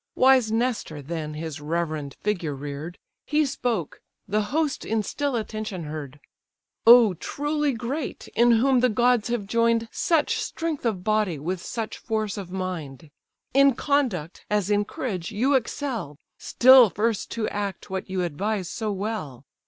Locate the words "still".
5.03-5.35, 16.39-16.89